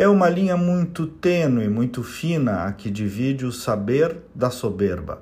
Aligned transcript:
É 0.00 0.08
uma 0.08 0.30
linha 0.30 0.56
muito 0.56 1.06
tênue, 1.06 1.68
muito 1.68 2.02
fina, 2.02 2.64
a 2.64 2.72
que 2.72 2.90
divide 2.90 3.44
o 3.44 3.52
saber 3.52 4.16
da 4.34 4.48
soberba. 4.48 5.20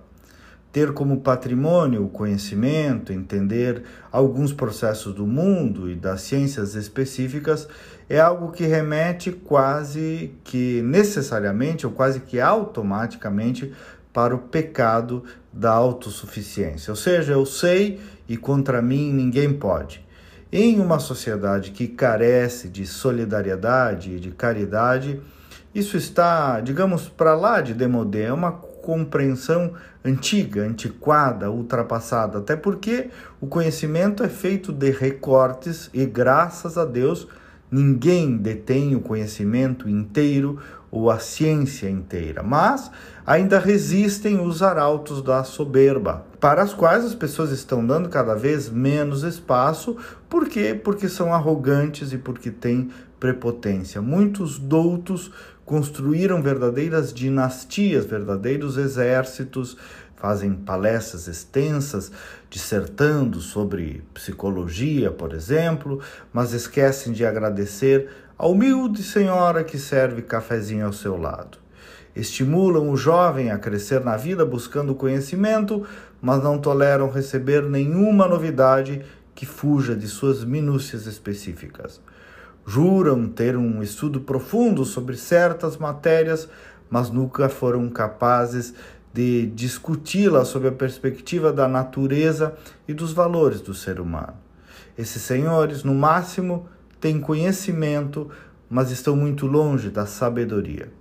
Ter 0.71 0.93
como 0.93 1.21
patrimônio 1.21 2.05
o 2.05 2.09
conhecimento, 2.09 3.13
entender 3.13 3.83
alguns 4.13 4.53
processos 4.53 5.13
do 5.13 5.27
mundo 5.27 5.91
e 5.91 5.97
das 5.97 6.21
ciências 6.21 6.77
específicas 6.77 7.67
é 8.09 8.21
algo 8.21 8.53
que 8.53 8.67
remete 8.67 9.33
quase 9.33 10.33
que 10.45 10.81
necessariamente 10.83 11.85
ou 11.85 11.91
quase 11.91 12.21
que 12.21 12.39
automaticamente 12.39 13.73
para 14.13 14.33
o 14.33 14.39
pecado 14.39 15.25
da 15.53 15.73
autossuficiência. 15.73 16.93
Ou 16.93 16.97
seja, 16.97 17.33
eu 17.33 17.45
sei 17.45 17.99
e 18.29 18.37
contra 18.37 18.81
mim 18.81 19.13
ninguém 19.13 19.53
pode. 19.53 20.07
Em 20.51 20.81
uma 20.81 20.99
sociedade 20.99 21.73
que 21.73 21.87
carece 21.87 22.71
de 22.71 22.87
solidariedade 22.87 24.13
e 24.13 24.19
de 24.19 24.31
caridade, 24.31 25.21
isso 25.75 25.97
está, 25.97 26.61
digamos, 26.61 27.07
para 27.07 27.35
lá 27.35 27.61
de 27.61 27.75
demodé, 27.75 28.25
é 28.25 28.33
uma 28.33 28.53
compreensão 28.53 29.75
antiga, 30.03 30.63
antiquada, 30.63 31.51
ultrapassada, 31.51 32.39
até 32.39 32.57
porque 32.57 33.11
o 33.39 33.47
conhecimento 33.47 34.23
é 34.23 34.29
feito 34.29 34.73
de 34.73 34.91
recortes 34.91 35.91
e 35.93 36.07
graças 36.07 36.79
a 36.79 36.87
Deus 36.87 37.29
ninguém 37.71 38.39
detém 38.39 38.97
o 38.97 39.01
conhecimento 39.01 39.87
inteiro 39.87 40.59
ou 40.91 41.11
a 41.11 41.19
ciência 41.19 41.89
inteira, 41.89 42.43
mas 42.43 42.91
ainda 43.27 43.59
resistem 43.59 44.41
os 44.41 44.63
arautos 44.63 45.23
da 45.23 45.45
soberba, 45.45 46.25
para 46.41 46.63
as 46.63 46.73
quais 46.73 47.05
as 47.05 47.15
pessoas 47.15 47.51
estão 47.51 47.87
dando 47.87 48.09
cada 48.09 48.35
vez 48.35 48.71
menos 48.71 49.23
espaço, 49.23 49.97
por 50.29 50.49
quê? 50.49 50.75
Porque 50.75 51.09
são 51.09 51.35
arrogantes 51.35 52.13
e 52.13 52.19
porque 52.19 52.51
têm 52.51 52.91
prepotência. 53.21 54.01
Muitos 54.01 54.59
doutos 54.59 55.31
construíram 55.65 56.41
verdadeiras 56.41 57.13
dinastias, 57.13 58.07
verdadeiros 58.07 58.79
exércitos, 58.79 59.77
fazem 60.19 60.53
palestras 60.53 61.29
extensas, 61.29 62.11
dissertando 62.51 63.41
sobre 63.41 64.03
psicologia, 64.13 65.13
por 65.13 65.33
exemplo, 65.33 66.01
mas 66.33 66.53
esquecem 66.53 67.13
de 67.13 67.25
agradecer 67.25 68.09
a 68.37 68.47
humilde 68.47 69.03
senhora 69.03 69.63
que 69.63 69.79
serve 69.79 70.23
cafezinho 70.23 70.87
ao 70.87 70.93
seu 70.93 71.17
lado. 71.17 71.59
Estimulam 72.17 72.91
o 72.91 72.97
jovem 72.97 73.53
a 73.53 73.59
crescer 73.59 74.05
na 74.05 74.17
vida 74.17 74.45
buscando 74.45 74.93
conhecimento, 74.93 75.87
mas 76.21 76.43
não 76.43 76.59
toleram 76.59 77.09
receber 77.11 77.63
nenhuma 77.63 78.27
novidade 78.27 79.05
que 79.37 79.47
fuja 79.47 79.95
de 79.95 80.09
suas 80.09 80.43
minúcias 80.43 81.07
específicas. 81.07 82.01
Juram 82.67 83.29
ter 83.29 83.57
um 83.57 83.85
estudo 83.85 84.21
profundo 84.21 84.85
sobre 84.85 85.17
certas 85.17 85.77
matérias, 85.77 86.49
mas 86.91 87.09
nunca 87.09 87.49
foram 87.49 87.89
capazes 87.89 88.75
de 89.19 89.49
discuti-la 89.49 90.45
sob 90.45 90.69
a 90.69 90.71
perspectiva 90.71 91.53
da 91.53 91.67
natureza 91.67 92.55
e 92.87 92.95
dos 92.95 93.13
valores 93.13 93.61
do 93.61 93.75
ser 93.75 93.99
humano. 93.99 94.35
Esses 94.97 95.21
senhores, 95.23 95.83
no 95.83 95.93
máximo, 95.93 96.69
têm 97.01 97.21
conhecimento, 97.21 98.31
mas 98.71 98.93
estão 98.93 99.17
muito 99.17 99.45
longe 99.45 99.91
da 99.91 100.07
sabedoria. 100.07 100.93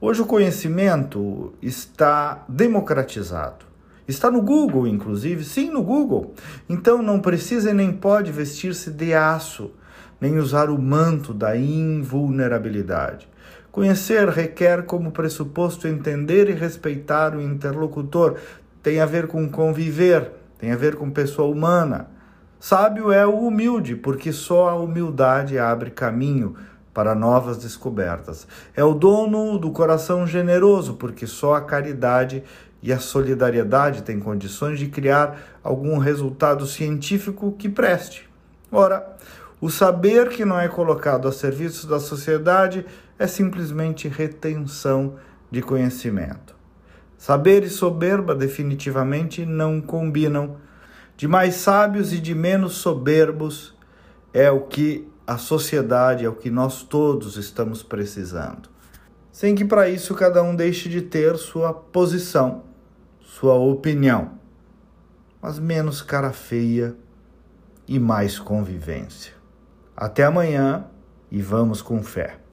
Hoje 0.00 0.22
o 0.22 0.26
conhecimento 0.26 1.52
está 1.60 2.44
democratizado. 2.48 3.64
Está 4.06 4.30
no 4.30 4.40
Google, 4.40 4.86
inclusive, 4.86 5.42
sim, 5.42 5.70
no 5.70 5.82
Google. 5.82 6.34
Então 6.68 7.02
não 7.02 7.18
precisa 7.18 7.70
e 7.70 7.74
nem 7.74 7.92
pode 7.92 8.30
vestir-se 8.30 8.92
de 8.92 9.12
aço, 9.12 9.72
nem 10.20 10.38
usar 10.38 10.70
o 10.70 10.80
manto 10.80 11.34
da 11.34 11.56
invulnerabilidade. 11.56 13.28
Conhecer 13.74 14.28
requer 14.28 14.84
como 14.84 15.10
pressuposto 15.10 15.88
entender 15.88 16.48
e 16.48 16.52
respeitar 16.52 17.34
o 17.34 17.42
interlocutor. 17.42 18.36
Tem 18.80 19.00
a 19.00 19.04
ver 19.04 19.26
com 19.26 19.48
conviver, 19.48 20.30
tem 20.56 20.70
a 20.70 20.76
ver 20.76 20.94
com 20.94 21.10
pessoa 21.10 21.48
humana. 21.48 22.08
Sábio 22.60 23.10
é 23.10 23.26
o 23.26 23.36
humilde, 23.36 23.96
porque 23.96 24.30
só 24.30 24.68
a 24.68 24.76
humildade 24.76 25.58
abre 25.58 25.90
caminho 25.90 26.54
para 26.94 27.16
novas 27.16 27.58
descobertas. 27.58 28.46
É 28.76 28.84
o 28.84 28.94
dono 28.94 29.58
do 29.58 29.72
coração 29.72 30.24
generoso, 30.24 30.94
porque 30.94 31.26
só 31.26 31.54
a 31.54 31.60
caridade 31.60 32.44
e 32.80 32.92
a 32.92 33.00
solidariedade 33.00 34.02
têm 34.02 34.20
condições 34.20 34.78
de 34.78 34.86
criar 34.86 35.58
algum 35.64 35.98
resultado 35.98 36.64
científico 36.64 37.50
que 37.58 37.68
preste. 37.68 38.30
Ora, 38.70 39.16
o 39.60 39.70
saber 39.70 40.28
que 40.30 40.44
não 40.44 40.58
é 40.58 40.68
colocado 40.68 41.28
a 41.28 41.32
serviço 41.32 41.86
da 41.86 42.00
sociedade 42.00 42.84
é 43.18 43.26
simplesmente 43.26 44.08
retenção 44.08 45.14
de 45.50 45.62
conhecimento. 45.62 46.54
Saber 47.16 47.62
e 47.62 47.70
soberba 47.70 48.34
definitivamente 48.34 49.46
não 49.46 49.80
combinam 49.80 50.56
de 51.16 51.28
mais 51.28 51.54
sábios 51.54 52.12
e 52.12 52.18
de 52.18 52.34
menos 52.34 52.74
soberbos 52.74 53.74
é 54.32 54.50
o 54.50 54.62
que 54.62 55.08
a 55.26 55.38
sociedade, 55.38 56.24
é 56.24 56.28
o 56.28 56.34
que 56.34 56.50
nós 56.50 56.82
todos 56.82 57.36
estamos 57.36 57.82
precisando. 57.82 58.68
Sem 59.32 59.54
que 59.54 59.64
para 59.64 59.88
isso 59.88 60.14
cada 60.14 60.42
um 60.42 60.54
deixe 60.54 60.88
de 60.88 61.00
ter 61.00 61.36
sua 61.36 61.72
posição, 61.72 62.64
sua 63.20 63.54
opinião, 63.54 64.38
mas 65.40 65.58
menos 65.58 66.02
cara 66.02 66.32
feia 66.32 66.94
e 67.86 67.98
mais 67.98 68.38
convivência. 68.38 69.43
Até 69.96 70.24
amanhã 70.24 70.84
e 71.30 71.40
vamos 71.40 71.80
com 71.80 72.02
fé. 72.02 72.36